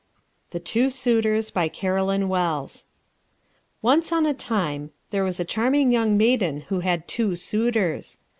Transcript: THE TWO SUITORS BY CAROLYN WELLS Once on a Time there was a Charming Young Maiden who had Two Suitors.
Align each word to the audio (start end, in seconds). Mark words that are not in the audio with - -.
THE 0.49 0.59
TWO 0.59 0.89
SUITORS 0.89 1.51
BY 1.51 1.67
CAROLYN 1.67 2.27
WELLS 2.27 2.87
Once 3.83 4.11
on 4.11 4.25
a 4.25 4.33
Time 4.33 4.89
there 5.11 5.23
was 5.23 5.39
a 5.39 5.45
Charming 5.45 5.91
Young 5.91 6.17
Maiden 6.17 6.61
who 6.69 6.79
had 6.79 7.07
Two 7.07 7.35
Suitors. 7.35 8.17